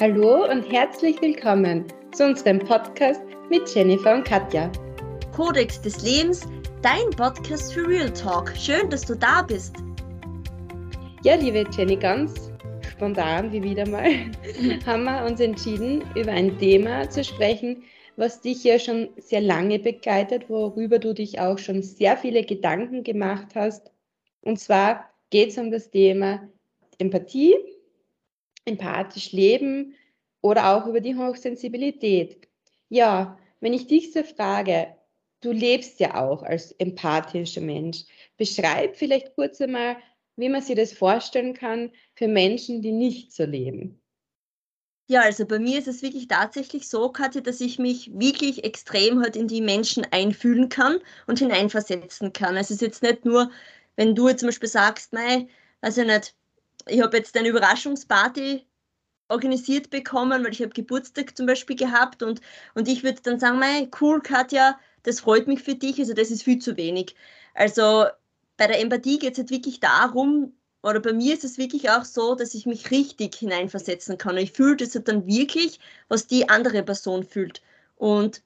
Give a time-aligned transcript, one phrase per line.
[0.00, 4.72] Hallo und herzlich willkommen zu unserem Podcast mit Jennifer und Katja.
[5.36, 6.48] Kodex des Lebens,
[6.80, 8.50] dein Podcast für Real Talk.
[8.56, 9.76] Schön, dass du da bist.
[11.22, 12.50] Ja, liebe Jenny, ganz
[12.90, 14.10] spontan wie wieder mal
[14.86, 17.82] haben wir uns entschieden, über ein Thema zu sprechen,
[18.16, 23.04] was dich ja schon sehr lange begleitet, worüber du dich auch schon sehr viele Gedanken
[23.04, 23.92] gemacht hast.
[24.40, 26.48] Und zwar geht es um das Thema
[26.96, 27.54] Empathie
[28.64, 29.94] empathisch leben
[30.40, 32.48] oder auch über die Hochsensibilität.
[32.88, 34.94] Ja, wenn ich dich so frage,
[35.40, 38.04] du lebst ja auch als empathischer Mensch.
[38.36, 39.96] Beschreib vielleicht kurz einmal,
[40.36, 44.00] wie man sich das vorstellen kann für Menschen, die nicht so leben.
[45.08, 49.20] Ja, also bei mir ist es wirklich tatsächlich so, Katja, dass ich mich wirklich extrem
[49.20, 52.56] halt in die Menschen einfühlen kann und hineinversetzen kann.
[52.56, 53.50] Also es ist jetzt nicht nur,
[53.96, 55.48] wenn du jetzt zum Beispiel sagst, mei,
[55.80, 56.36] also nicht,
[56.86, 58.66] ich habe jetzt eine Überraschungsparty
[59.28, 62.40] organisiert bekommen, weil ich habe Geburtstag zum Beispiel gehabt und,
[62.74, 66.30] und ich würde dann sagen, mei, cool, Katja, das freut mich für dich, also das
[66.30, 67.14] ist viel zu wenig.
[67.54, 68.06] Also
[68.56, 72.04] bei der Empathie geht es halt wirklich darum, oder bei mir ist es wirklich auch
[72.04, 74.38] so, dass ich mich richtig hineinversetzen kann.
[74.38, 75.78] Ich fühle das halt dann wirklich,
[76.08, 77.60] was die andere Person fühlt.
[77.96, 78.42] Und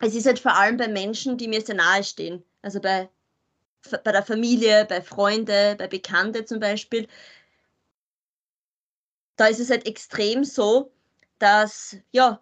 [0.00, 2.42] es ist halt vor allem bei Menschen, die mir sehr nahe stehen.
[2.60, 3.08] Also bei,
[4.04, 7.08] bei der Familie, bei Freunden, bei Bekannten zum Beispiel
[9.36, 10.92] da ist es halt extrem so,
[11.38, 12.40] dass, ja,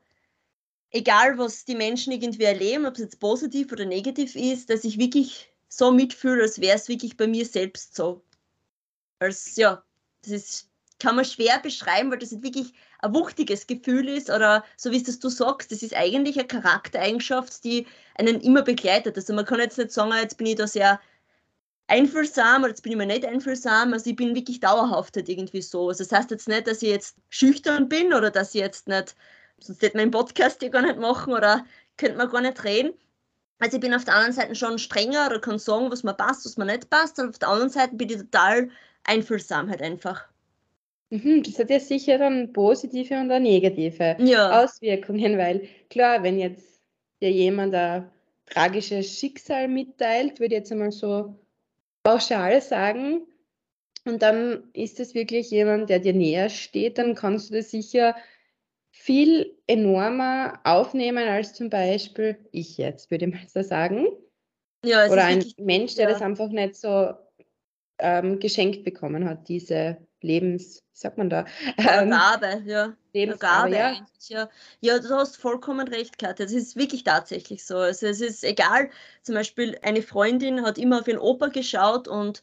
[0.91, 4.99] egal was die Menschen irgendwie erleben, ob es jetzt positiv oder negativ ist, dass ich
[4.99, 8.23] wirklich so mitfühle, als wäre es wirklich bei mir selbst so.
[9.19, 9.83] Als, ja,
[10.23, 14.91] das ist, kann man schwer beschreiben, weil das wirklich ein wuchtiges Gefühl ist oder so
[14.91, 19.17] wie es das du sagst, das ist eigentlich eine Charaktereigenschaft, die einen immer begleitet.
[19.17, 21.01] Also man kann jetzt nicht sagen, jetzt bin ich da sehr
[21.93, 23.93] einfühlsam oder jetzt bin ich mir nicht einfühlsam.
[23.93, 25.89] Also ich bin wirklich dauerhaft halt irgendwie so.
[25.89, 29.15] Also das heißt jetzt nicht, dass ich jetzt schüchtern bin oder dass ich jetzt nicht,
[29.61, 31.67] sonst hätte man einen Podcast hier gar nicht machen oder
[31.99, 32.95] könnte man gar nicht reden.
[33.59, 36.47] Also ich bin auf der anderen Seite schon strenger oder kann sagen, was mir passt,
[36.47, 37.19] was mir nicht passt.
[37.19, 38.71] Und auf der anderen Seite bin ich total
[39.05, 40.25] einfühlsam halt einfach.
[41.11, 44.65] Mhm, das hat ja sicher dann positive und auch negative ja.
[44.65, 46.81] Auswirkungen, weil klar, wenn jetzt
[47.21, 48.11] dir jemand ein
[48.47, 51.37] tragisches Schicksal mitteilt, würde ich jetzt einmal so
[52.03, 53.27] pauschal sagen.
[54.05, 58.17] Und dann ist es wirklich jemand, der dir näher steht, dann kannst du das sicher
[58.91, 64.09] viel enormer aufnehmen als zum Beispiel ich jetzt, würde ich mal so sagen.
[64.85, 66.11] Ja, Oder ein wirklich, Mensch, der ja.
[66.13, 67.13] das einfach nicht so
[67.99, 71.47] ähm, geschenkt bekommen hat, diese Lebens, wie sagt man da?
[71.79, 72.97] Ähm, Gabe, ja.
[73.15, 74.07] Lebensgabe, Gabe, ja.
[74.29, 74.51] ja.
[74.81, 76.47] Ja, du hast vollkommen recht, Katja.
[76.47, 77.77] Das ist wirklich tatsächlich so.
[77.77, 78.91] Also es ist egal,
[79.23, 82.43] zum Beispiel eine Freundin hat immer auf ihren Opa geschaut und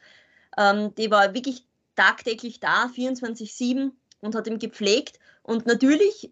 [0.58, 1.66] ähm, die war wirklich
[1.96, 3.92] tagtäglich da, 24-7
[4.22, 5.20] und hat ihn gepflegt.
[5.44, 6.32] Und natürlich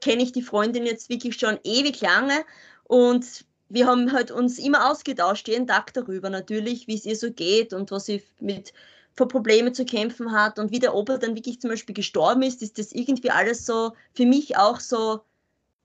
[0.00, 2.44] kenne ich die Freundin jetzt wirklich schon ewig lange
[2.84, 7.32] und wir haben halt uns immer ausgetauscht, jeden Tag darüber natürlich, wie es ihr so
[7.32, 8.74] geht und was sie mit
[9.14, 12.62] vor Probleme zu kämpfen hat und wie der Opa dann wirklich zum Beispiel gestorben ist,
[12.62, 15.20] ist das irgendwie alles so für mich auch so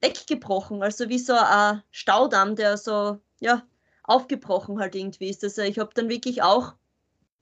[0.00, 3.62] weggebrochen, also wie so ein Staudamm, der so ja
[4.04, 5.44] aufgebrochen halt irgendwie ist.
[5.44, 6.74] Also ich habe dann wirklich auch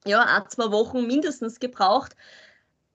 [0.04, 2.16] ja ein, zwei Wochen mindestens gebraucht,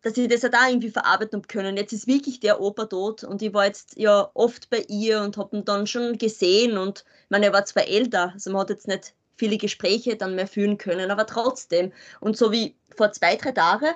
[0.01, 1.78] dass ich das ja da irgendwie verarbeiten habe können.
[1.78, 5.38] Jetzt ist wirklich der Opa tot und ich war jetzt ja oft bei ihr und
[5.38, 8.69] habe ihn dann schon gesehen und ich meine, er war zwar älter, also man hat
[8.72, 11.91] jetzt nicht viele Gespräche dann mehr führen können, aber trotzdem.
[12.19, 13.88] Und so wie vor zwei, drei Tagen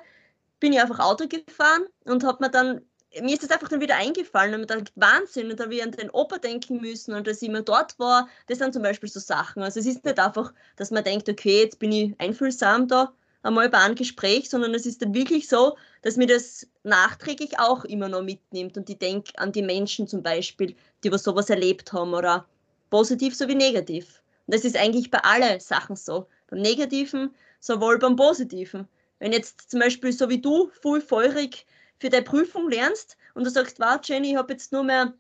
[0.60, 2.82] bin ich einfach Auto gefahren und habe mir dann,
[3.22, 5.92] mir ist das einfach dann wieder eingefallen und mir gedacht, Wahnsinn, und da ich an
[5.92, 9.20] den Opa denken müssen und dass ich immer dort war, das sind zum Beispiel so
[9.20, 9.62] Sachen.
[9.62, 13.14] Also es ist nicht einfach, dass man denkt, okay, jetzt bin ich einfühlsam da,
[13.44, 17.86] einmal bei einem Gespräch, sondern es ist dann wirklich so, dass mir das nachträglich auch
[17.86, 21.94] immer noch mitnimmt und ich denke an die Menschen zum Beispiel, die was sowas erlebt
[21.94, 22.48] haben oder
[22.90, 24.24] positiv sowie negativ.
[24.48, 26.28] Und das ist eigentlich bei allen Sachen so.
[26.48, 28.88] Beim Negativen, sowohl beim Positiven.
[29.20, 31.66] Wenn jetzt zum Beispiel so wie du voll feurig
[32.00, 35.14] für deine Prüfung lernst und du sagst, wow, Jenny, ich habe jetzt nur mehr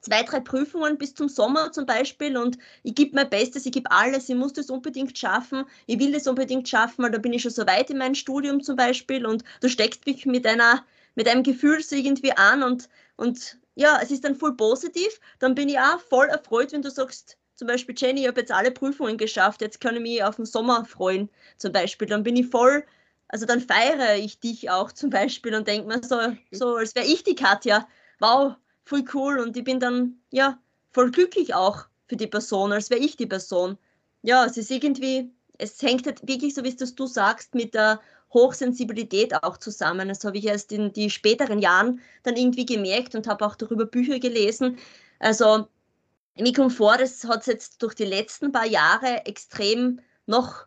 [0.00, 3.90] zwei, drei Prüfungen bis zum Sommer zum Beispiel und ich gebe mein Bestes, ich gebe
[3.90, 7.42] alles, ich muss das unbedingt schaffen, ich will das unbedingt schaffen, weil da bin ich
[7.42, 10.84] schon so weit in meinem Studium zum Beispiel und du steckst mich mit einer
[11.14, 15.54] mit einem Gefühl so irgendwie an und, und ja, es ist dann voll positiv, dann
[15.54, 18.70] bin ich auch voll erfreut, wenn du sagst, zum Beispiel, Jenny, ich habe jetzt alle
[18.70, 22.08] Prüfungen geschafft, jetzt kann ich mich auf den Sommer freuen, zum Beispiel.
[22.08, 22.84] Dann bin ich voll,
[23.28, 26.16] also dann feiere ich dich auch zum Beispiel und denke mir so,
[26.52, 27.86] so als wäre ich die Katja.
[28.20, 28.54] Wow,
[28.84, 29.38] voll cool.
[29.40, 30.58] Und ich bin dann, ja,
[30.92, 33.78] voll glücklich auch für die Person, als wäre ich die Person.
[34.22, 38.00] Ja, es ist irgendwie, es hängt halt wirklich so, wie es du sagst, mit der
[38.32, 40.08] Hochsensibilität auch zusammen.
[40.08, 43.86] Das habe ich erst in die späteren Jahren dann irgendwie gemerkt und habe auch darüber
[43.86, 44.78] Bücher gelesen.
[45.20, 45.68] Also
[46.42, 50.66] mir kommt vor, das hat es jetzt durch die letzten paar Jahre extrem noch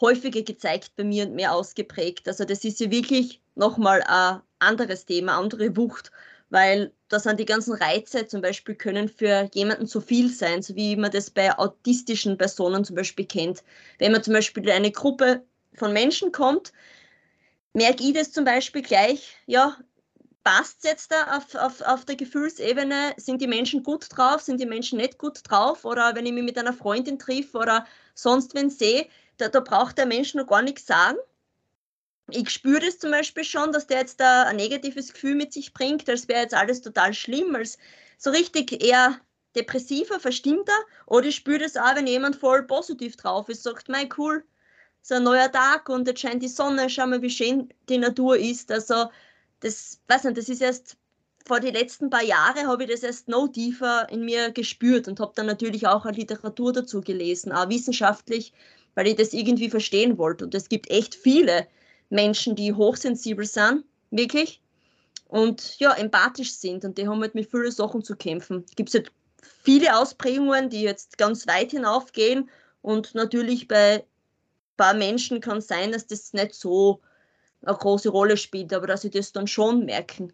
[0.00, 2.28] häufiger gezeigt bei mir und mehr ausgeprägt.
[2.28, 6.10] Also das ist ja wirklich nochmal ein anderes Thema, andere Wucht,
[6.50, 10.74] weil da sind die ganzen Reize zum Beispiel können für jemanden zu viel sein, so
[10.76, 13.62] wie man das bei autistischen Personen zum Beispiel kennt.
[13.98, 15.44] Wenn man zum Beispiel in eine Gruppe
[15.74, 16.72] von Menschen kommt,
[17.72, 19.76] merke ich das zum Beispiel gleich, ja,
[20.46, 23.14] passt jetzt da auf, auf, auf der Gefühlsebene?
[23.16, 24.40] Sind die Menschen gut drauf?
[24.40, 25.84] Sind die Menschen nicht gut drauf?
[25.84, 27.84] Oder wenn ich mich mit einer Freundin triff oder
[28.14, 29.08] sonst wen sehe,
[29.38, 31.18] da, da braucht der Mensch noch gar nichts sagen.
[32.30, 35.72] Ich spüre das zum Beispiel schon, dass der jetzt da ein negatives Gefühl mit sich
[35.72, 37.76] bringt, als wäre jetzt alles total schlimm, als
[38.16, 39.18] so richtig eher
[39.56, 40.78] depressiver, verstimmter.
[41.06, 44.44] Oder ich spüre das auch, wenn jemand voll positiv drauf ist, sagt, mein cool,
[45.02, 48.36] ist ein neuer Tag und jetzt scheint die Sonne, schau mal, wie schön die Natur
[48.36, 48.70] ist.
[48.70, 49.10] Also
[49.60, 50.96] das, weiß nicht, das ist erst
[51.46, 55.20] vor den letzten paar Jahren habe ich das erst noch tiefer in mir gespürt und
[55.20, 58.52] habe dann natürlich auch Literatur dazu gelesen, auch wissenschaftlich,
[58.94, 60.44] weil ich das irgendwie verstehen wollte.
[60.44, 61.68] Und es gibt echt viele
[62.10, 64.60] Menschen, die hochsensibel sind, wirklich,
[65.28, 68.64] und ja, empathisch sind und die haben halt mit vielen Sachen zu kämpfen.
[68.68, 69.12] Es gibt halt
[69.42, 72.48] viele Ausprägungen, die jetzt ganz weit hinaufgehen
[72.82, 74.02] und natürlich bei ein
[74.76, 77.00] paar Menschen kann es sein, dass das nicht so
[77.62, 80.32] eine große Rolle spielt, aber dass sie das dann schon merken.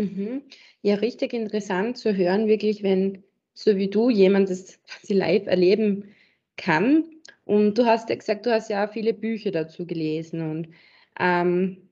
[0.00, 0.42] Mhm.
[0.82, 3.22] Ja, richtig interessant zu hören, wirklich, wenn
[3.54, 6.14] so wie du jemand das quasi live erleben
[6.56, 7.04] kann.
[7.44, 10.50] Und du hast ja gesagt, du hast ja auch viele Bücher dazu gelesen.
[10.50, 10.68] Und
[11.20, 11.88] ähm,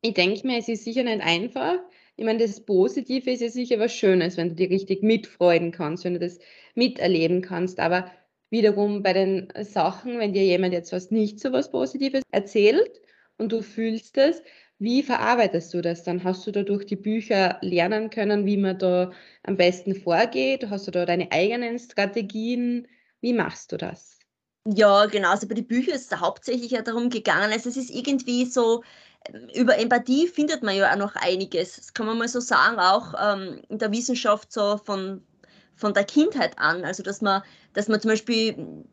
[0.00, 1.78] ich denke mir, es ist sicher nicht einfach.
[2.16, 6.04] Ich meine, das Positive ist ja sicher was Schönes, wenn du dir richtig mitfreuen kannst,
[6.04, 6.38] wenn du das
[6.74, 7.80] miterleben kannst.
[7.80, 8.10] Aber
[8.50, 13.01] wiederum bei den Sachen, wenn dir jemand jetzt was nicht so was Positives erzählt
[13.42, 14.42] und du fühlst es,
[14.78, 16.24] wie verarbeitest du das dann?
[16.24, 19.12] Hast du da durch die Bücher lernen können, wie man da
[19.42, 20.70] am besten vorgeht?
[20.70, 22.88] Hast du da deine eigenen Strategien?
[23.20, 24.18] Wie machst du das?
[24.66, 25.30] Ja, genau.
[25.30, 27.52] Also bei den Büchern ist es hauptsächlich ja darum gegangen.
[27.52, 28.82] Also es ist irgendwie so,
[29.32, 31.76] ähm, über Empathie findet man ja auch noch einiges.
[31.76, 35.26] Das kann man mal so sagen, auch ähm, in der Wissenschaft so von,
[35.74, 36.84] von der Kindheit an.
[36.84, 37.42] Also dass man,
[37.72, 38.84] dass man zum Beispiel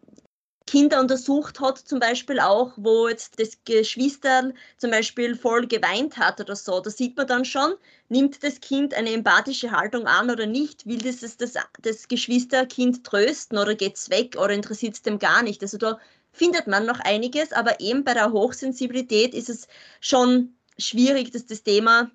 [0.70, 6.40] Kinder untersucht hat, zum Beispiel auch, wo jetzt das Geschwister zum Beispiel voll geweint hat
[6.40, 6.80] oder so.
[6.80, 7.74] Da sieht man dann schon,
[8.08, 10.86] nimmt das Kind eine empathische Haltung an oder nicht?
[10.86, 15.42] Will das das, das Geschwisterkind trösten oder geht es weg oder interessiert es dem gar
[15.42, 15.64] nicht?
[15.64, 16.00] Also da
[16.34, 19.68] findet man noch einiges, aber eben bei der Hochsensibilität ist es
[20.02, 22.12] schon schwierig, dass das Thema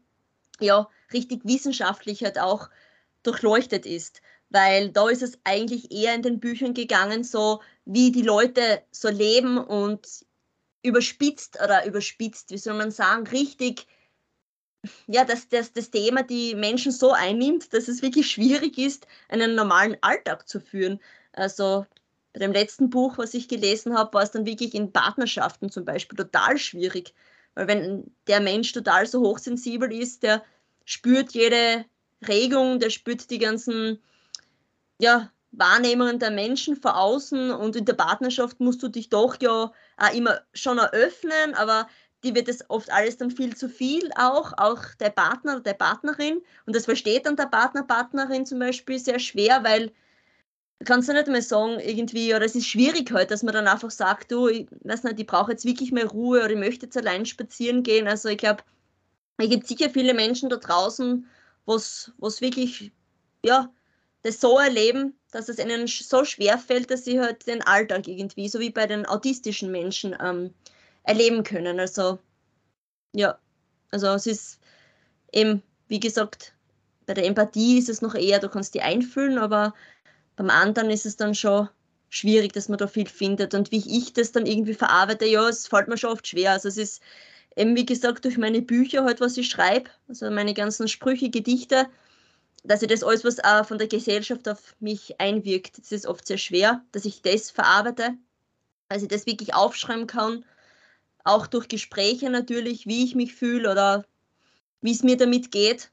[0.61, 2.71] ja richtig wissenschaftlich halt auch
[3.25, 4.23] durchleuchtet ist
[4.55, 9.09] weil da ist es eigentlich eher in den Büchern gegangen, so wie die Leute so
[9.09, 10.07] leben und
[10.83, 13.87] überspitzt oder überspitzt, wie soll man sagen, richtig,
[15.07, 19.55] ja, dass, dass das Thema die Menschen so einnimmt, dass es wirklich schwierig ist, einen
[19.55, 21.01] normalen Alltag zu führen.
[21.33, 21.87] Also
[22.35, 25.85] bei dem letzten Buch, was ich gelesen habe, war es dann wirklich in Partnerschaften zum
[25.85, 27.15] Beispiel total schwierig.
[27.55, 30.45] Weil wenn der Mensch total so hochsensibel ist, der
[30.85, 31.87] spürt jede
[32.27, 34.03] Regung, der spürt die ganzen
[34.99, 39.73] ja, Wahrnehmungen der Menschen vor außen und in der Partnerschaft musst du dich doch ja
[39.97, 41.89] auch immer schon eröffnen, aber
[42.25, 45.75] die wird es oft alles dann viel zu viel auch, auch der Partner oder der
[45.75, 46.43] Partnerin.
[46.67, 49.93] Und das versteht dann der Partner, Partnerin zum Beispiel sehr schwer, weil
[50.79, 53.55] du kannst ja nicht mehr sagen, irgendwie, oder es ist schwierig heute, halt, dass man
[53.55, 56.59] dann einfach sagt, du, ich weiß nicht, ich brauche jetzt wirklich mehr Ruhe oder ich
[56.59, 58.09] möchte jetzt allein spazieren gehen.
[58.09, 58.65] Also ich glaube,
[59.37, 61.27] es gibt sicher viele Menschen da draußen,
[61.67, 62.91] was wirklich,
[63.45, 63.71] ja,
[64.25, 68.49] das so erleben, dass es ihnen so schwer fällt, dass sie halt den Alltag irgendwie,
[68.49, 70.53] so wie bei den autistischen Menschen, ähm,
[71.05, 71.79] erleben können.
[71.79, 72.19] Also
[73.13, 73.39] ja,
[73.91, 74.61] also es ist
[75.33, 76.55] eben, wie gesagt,
[77.07, 79.75] bei der Empathie ist es noch eher, du kannst die einfühlen, aber
[80.37, 81.69] beim anderen ist es dann schon
[82.09, 83.53] schwierig, dass man da viel findet.
[83.53, 86.53] Und wie ich das dann irgendwie verarbeite, ja, es fällt mir schon oft schwer.
[86.53, 87.03] Also es ist
[87.57, 91.89] eben, wie gesagt, durch meine Bücher halt, was ich schreibe, also meine ganzen Sprüche, Gedichte,
[92.65, 96.27] dass ich das alles, was auch von der Gesellschaft auf mich einwirkt, das ist oft
[96.27, 98.15] sehr schwer, dass ich das verarbeite,
[98.89, 100.45] dass ich das wirklich aufschreiben kann,
[101.25, 104.05] auch durch Gespräche natürlich, wie ich mich fühle oder
[104.81, 105.91] wie es mir damit geht,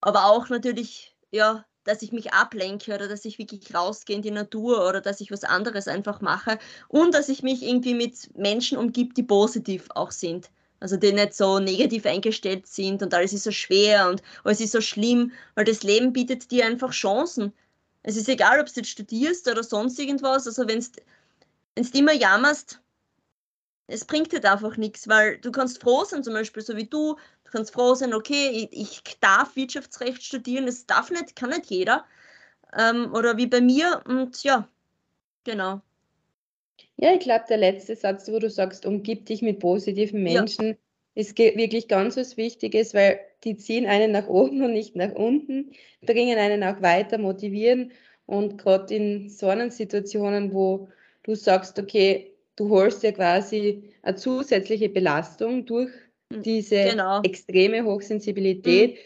[0.00, 4.30] aber auch natürlich, ja, dass ich mich ablenke oder dass ich wirklich rausgehe in die
[4.30, 6.58] Natur oder dass ich was anderes einfach mache.
[6.88, 10.50] Und dass ich mich irgendwie mit Menschen umgibt, die positiv auch sind.
[10.80, 14.72] Also die nicht so negativ eingestellt sind und alles ist so schwer und alles ist
[14.72, 17.52] so schlimm, weil das Leben bietet dir einfach Chancen.
[18.02, 20.46] Es ist egal, ob du jetzt studierst oder sonst irgendwas.
[20.46, 22.80] Also wenn du immer jammerst,
[23.88, 27.14] es bringt halt einfach nichts, weil du kannst froh sein, zum Beispiel so wie du,
[27.44, 31.66] du kannst froh sein, okay, ich, ich darf Wirtschaftsrecht studieren, das darf nicht, kann nicht
[31.66, 32.04] jeder.
[32.76, 34.68] Ähm, oder wie bei mir und ja,
[35.44, 35.82] genau.
[36.96, 40.74] Ja, ich glaube, der letzte Satz, wo du sagst, umgib dich mit positiven Menschen, ja.
[41.14, 45.72] ist wirklich ganz was Wichtiges, weil die ziehen einen nach oben und nicht nach unten,
[46.02, 47.92] bringen einen auch weiter, motivieren.
[48.24, 50.88] Und gerade in so einen Situationen, wo
[51.22, 55.90] du sagst, okay, du holst ja quasi eine zusätzliche Belastung durch
[56.32, 57.22] hm, diese genau.
[57.22, 58.98] extreme Hochsensibilität, mhm.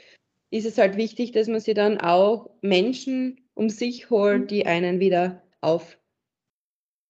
[0.50, 4.47] ist es halt wichtig, dass man sich dann auch Menschen um sich holt, hm.
[4.47, 5.99] die einen wieder auf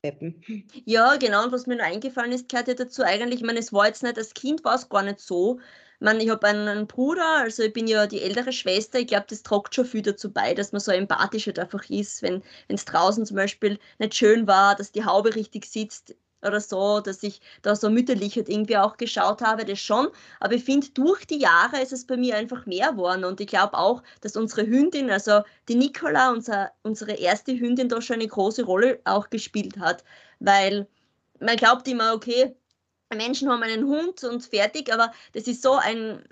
[0.02, 0.42] Peppen.
[0.84, 1.44] Ja, genau.
[1.44, 4.02] Und was mir noch eingefallen ist, gehört ja dazu eigentlich, ich meine, es war jetzt
[4.02, 5.58] nicht, als Kind war es gar nicht so.
[5.96, 8.98] Ich meine, ich habe einen Bruder, also ich bin ja die ältere Schwester.
[8.98, 12.22] Ich glaube, das tragt schon viel dazu bei, dass man so empathisch halt einfach ist,
[12.22, 17.00] wenn es draußen zum Beispiel nicht schön war, dass die Haube richtig sitzt oder so,
[17.00, 20.08] dass ich da so mütterlich halt irgendwie auch geschaut habe, das schon.
[20.40, 23.24] Aber ich finde, durch die Jahre ist es bei mir einfach mehr geworden.
[23.24, 28.00] Und ich glaube auch, dass unsere Hündin, also die Nicola, unser, unsere erste Hündin, da
[28.00, 30.04] schon eine große Rolle auch gespielt hat.
[30.38, 30.86] Weil
[31.40, 32.54] man glaubt immer, okay,
[33.14, 36.24] Menschen haben einen Hund und fertig, aber das ist so ein.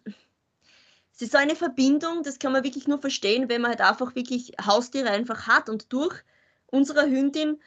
[1.12, 4.14] Es ist so eine Verbindung, das kann man wirklich nur verstehen, wenn man halt einfach
[4.14, 6.14] wirklich Haustiere einfach hat und durch
[6.66, 7.60] unsere Hündin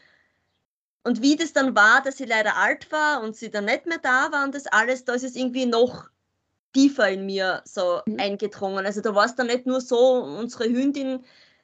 [1.03, 3.97] und wie das dann war, dass sie leider alt war und sie dann nicht mehr
[3.97, 6.09] da war und das alles, da ist es irgendwie noch
[6.73, 8.19] tiefer in mir so mhm.
[8.19, 8.85] eingedrungen.
[8.85, 11.23] Also da war es dann nicht nur so, unsere Hündin,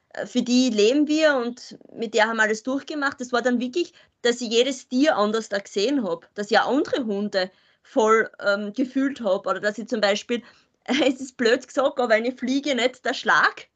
[0.10, 3.22] äh, für die leben wir und mit der haben wir alles durchgemacht.
[3.22, 6.68] Das war dann wirklich, dass ich jedes Tier anders da gesehen habe, dass ich auch
[6.68, 7.52] andere Hunde
[7.84, 10.44] voll ähm, gefühlt habe oder dass ich zum Beispiel,
[10.84, 13.68] es ist blöd gesagt, aber eine Fliege nicht der Schlag,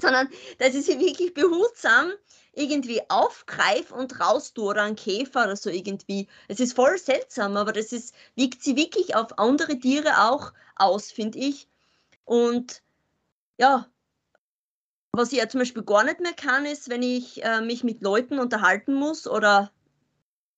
[0.00, 2.12] sondern dass ich sie wirklich behutsam
[2.52, 6.28] irgendwie aufgreife und raus oder einen Käfer oder so irgendwie.
[6.48, 11.12] Es ist voll seltsam, aber das ist, wiegt sie wirklich auf andere Tiere auch aus,
[11.12, 11.68] finde ich.
[12.24, 12.82] Und
[13.58, 13.86] ja,
[15.12, 18.02] was ich ja zum Beispiel gar nicht mehr kann, ist, wenn ich äh, mich mit
[18.02, 19.70] Leuten unterhalten muss oder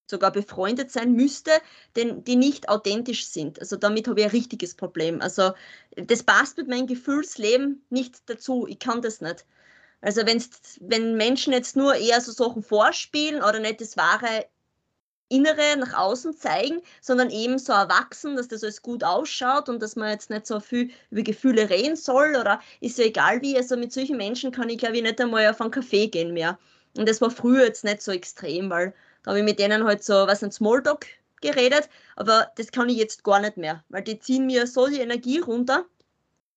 [0.06, 1.50] sogar befreundet sein müsste,
[1.96, 3.58] denn die nicht authentisch sind.
[3.60, 5.22] Also damit habe ich ein richtiges Problem.
[5.22, 5.52] Also
[5.96, 8.66] das passt mit meinem Gefühlsleben nicht dazu.
[8.68, 9.46] Ich kann das nicht.
[10.02, 14.46] Also wenn's, wenn Menschen jetzt nur eher so Sachen vorspielen oder nicht das wahre
[15.28, 19.96] Innere nach außen zeigen, sondern eben so erwachsen, dass das alles gut ausschaut und dass
[19.96, 23.56] man jetzt nicht so viel über Gefühle reden soll oder ist ja egal wie.
[23.56, 26.58] Also mit solchen Menschen kann ich glaube ich nicht einmal auf einen Kaffee gehen mehr.
[26.98, 28.92] Und das war früher jetzt nicht so extrem, weil
[29.22, 31.06] da habe ich mit denen halt so, was ein Smalltalk
[31.40, 35.00] geredet, aber das kann ich jetzt gar nicht mehr, weil die ziehen mir so die
[35.00, 35.86] Energie runter.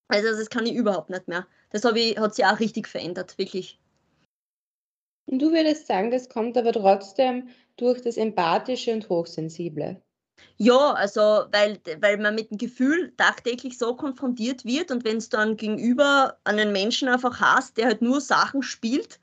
[0.07, 3.79] Also das kann ich überhaupt nicht mehr das ich, hat sich auch richtig verändert, wirklich.
[5.27, 10.01] Und du würdest sagen, das kommt aber trotzdem durch das Empathische und Hochsensible.
[10.57, 15.29] Ja, also weil, weil man mit dem Gefühl tagtäglich so konfrontiert wird und wenn es
[15.29, 19.19] dann gegenüber einen Menschen einfach hast, der halt nur Sachen spielt,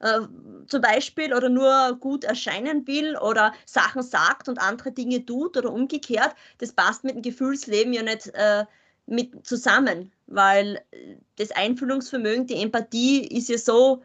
[0.00, 0.20] äh,
[0.66, 5.72] zum Beispiel, oder nur gut erscheinen will oder Sachen sagt und andere Dinge tut oder
[5.72, 8.64] umgekehrt, das passt mit dem Gefühlsleben ja nicht äh,
[9.06, 14.02] mit zusammen, weil äh, das Einfühlungsvermögen, die Empathie ist ja so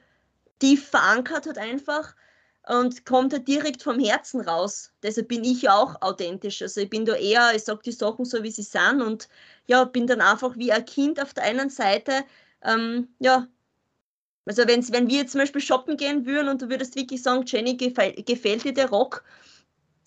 [0.59, 2.15] tief verankert halt einfach
[2.67, 4.91] und kommt halt direkt vom Herzen raus.
[5.01, 6.61] Deshalb bin ich ja auch authentisch.
[6.61, 9.29] Also ich bin da eher, ich sage die Sachen so, wie sie sind und
[9.67, 12.25] ja, bin dann einfach wie ein Kind auf der einen Seite,
[12.63, 13.47] ähm, ja,
[14.45, 17.77] also wenn wir jetzt zum Beispiel shoppen gehen würden und du würdest wirklich sagen, Jenny,
[17.77, 19.23] gefällt dir der Rock?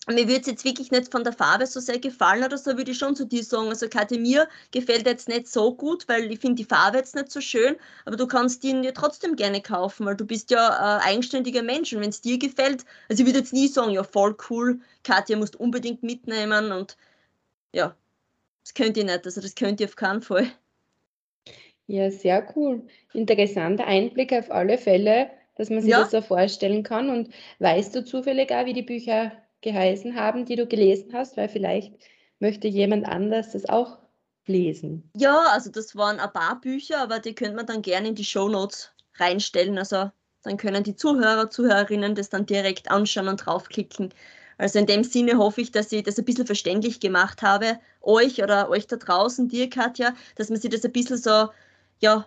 [0.08, 2.90] Mir würde es jetzt wirklich nicht von der Farbe so sehr gefallen oder so, würde
[2.90, 3.68] ich schon zu dir sagen.
[3.68, 7.30] Also Katja, mir gefällt jetzt nicht so gut, weil ich finde die Farbe jetzt nicht
[7.30, 11.12] so schön, aber du kannst ihn ja trotzdem gerne kaufen, weil du bist ja ein
[11.12, 14.36] eigenständiger Mensch und wenn es dir gefällt, also ich würde jetzt nie sagen, ja voll
[14.50, 16.96] cool, Katja musst unbedingt mitnehmen und
[17.72, 17.94] ja,
[18.64, 20.50] das könnt ihr nicht, also das könnt ihr auf keinen Fall.
[21.86, 22.86] Ja, sehr cool.
[23.12, 26.00] Interessanter Einblick auf alle Fälle, dass man sich ja.
[26.00, 27.10] das so vorstellen kann.
[27.10, 29.32] Und weißt du zufällig auch, wie die Bücher
[29.62, 31.94] geheißen haben, die du gelesen hast, weil vielleicht
[32.38, 33.98] möchte jemand anders das auch
[34.46, 35.10] lesen.
[35.16, 38.24] Ja, also das waren ein paar Bücher, aber die könnte man dann gerne in die
[38.24, 39.78] Show Notes reinstellen.
[39.78, 40.10] Also
[40.42, 44.12] dann können die Zuhörer, Zuhörerinnen das dann direkt anschauen und draufklicken.
[44.58, 48.42] Also in dem Sinne hoffe ich, dass ich das ein bisschen verständlich gemacht habe, euch
[48.42, 51.48] oder euch da draußen, dir Katja, dass man sich das ein bisschen so,
[52.00, 52.26] ja,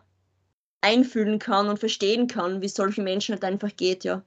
[0.82, 4.24] einfühlen kann und verstehen kann, wie es solchen Menschen halt einfach geht, ja.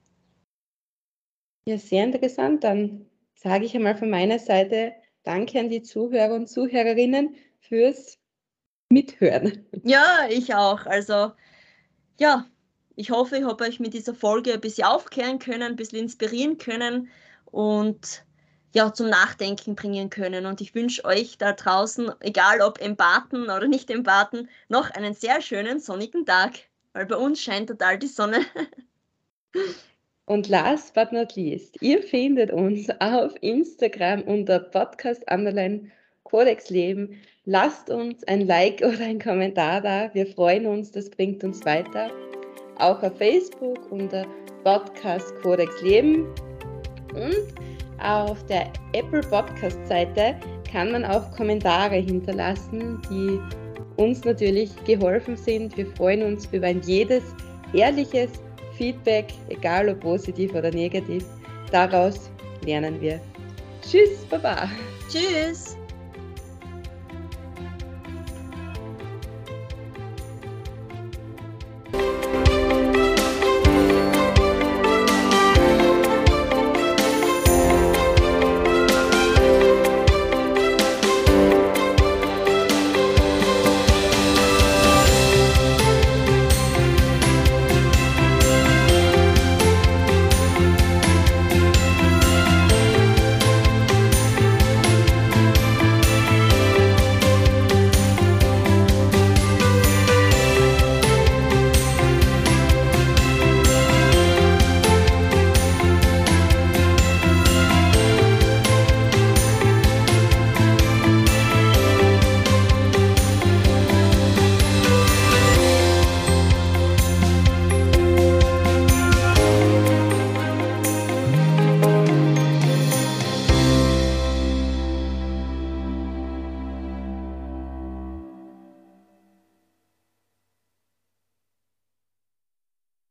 [1.68, 2.64] Ja, sehr interessant.
[2.64, 8.16] Dann sage ich einmal von meiner Seite Danke an die Zuhörer und Zuhörerinnen fürs
[8.88, 9.66] Mithören.
[9.84, 10.86] Ja, ich auch.
[10.86, 11.32] Also,
[12.18, 12.46] ja,
[12.96, 16.56] ich hoffe, ich habe euch mit dieser Folge ein bisschen aufklären können, ein bisschen inspirieren
[16.56, 17.10] können.
[17.44, 18.24] Und
[18.72, 20.46] ja, zum Nachdenken bringen können.
[20.46, 25.42] Und ich wünsche euch da draußen, egal ob Empathen oder nicht Empathen, noch einen sehr
[25.42, 26.60] schönen sonnigen Tag,
[26.94, 28.40] weil bei uns scheint total die Sonne.
[30.28, 35.90] Und last but not least, ihr findet uns auf Instagram unter Podcast Underline
[36.24, 37.18] Codex Leben.
[37.46, 40.10] Lasst uns ein Like oder ein Kommentar da.
[40.12, 42.10] Wir freuen uns, das bringt uns weiter.
[42.78, 44.26] Auch auf Facebook unter
[44.64, 46.26] Podcast Codex Leben.
[47.14, 47.54] Und
[47.98, 50.36] auf der Apple Podcast Seite
[50.70, 53.40] kann man auch Kommentare hinterlassen, die
[53.96, 55.74] uns natürlich geholfen sind.
[55.78, 57.24] Wir freuen uns über ein jedes
[57.72, 58.42] ehrliches
[58.78, 61.24] Feedback, egal ob positiv oder negativ.
[61.70, 62.30] Daraus
[62.64, 63.20] lernen wir.
[63.82, 64.68] Tschüss, Baba.
[65.10, 65.77] Tschüss.